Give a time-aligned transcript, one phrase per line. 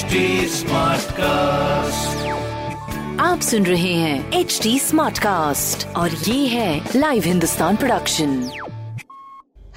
[0.00, 0.20] HD
[1.12, 2.28] cast
[3.20, 8.40] आप सुन रहे हैं एच डी स्मार्ट कास्ट और ये है लाइव हिंदुस्तान प्रोडक्शन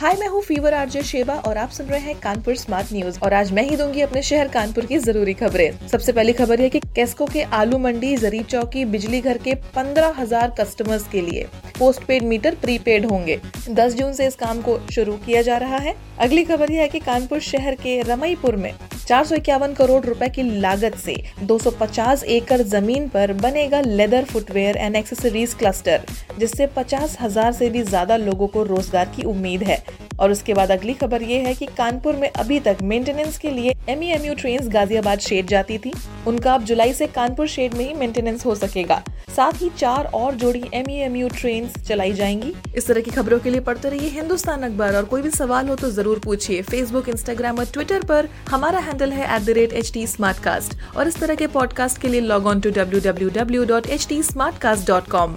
[0.00, 3.34] हाय मैं हूँ फीवर आरजे शेबा और आप सुन रहे हैं कानपुर स्मार्ट न्यूज़ और
[3.34, 6.80] आज मैं ही दूँगी अपने शहर कानपुर की ज़रूरी खबरें। सबसे पहली खबर है कि
[6.80, 11.46] केस्को के आलू मंडी जरीब चौकी बिजली घर के पंद्रह हज़ार कस्टमर्स के लिए
[11.78, 15.76] पोस्ट पेड मीटर प्रीपेड होंगे। 10 जून से इस काम को शुरू किया जा रहा
[15.76, 18.72] है। अगली खबर यह है कि कानपुर शहर के रमईपुर में
[19.08, 21.14] चार सौ इक्यावन करोड़ रुपए की लागत से
[21.46, 26.02] 250 एकड़ ज़मीन पर बनेगा leather footwear and accessories cluster,
[26.38, 29.82] जिससे पचास हज़ार से भी ज़्यादा लोगों को रोज़गार की उम्मीद है।
[30.20, 33.74] और उसके बाद अगली खबर ये है कि कानपुर में अभी तक मेंटेनेंस के लिए
[33.88, 35.92] M U train Ghaziabad shed जाती थी।
[36.26, 39.02] उनका अब जुलाई से कानपुर शेड में ही मेंटेनेंस हो सकेगा।
[39.36, 43.50] साथ ही चार और जोड़ी एम यू ट्रेन चलाई जाएँगी। इस तरह की खबरों के
[43.50, 47.58] लिए पढ़ते रहिए हिंदुस्तान अखबार और कोई भी सवाल हो तो ज़रूर पूछिए। फेसबुक इंस्टाग्राम
[47.58, 52.46] और ट्विटर पर हमारा हैंडल है एट और इस तरह के पॉडकास्ट के लिए log
[52.46, 54.22] on to W W W dot H T
[54.58, 55.36] Smartcast dot com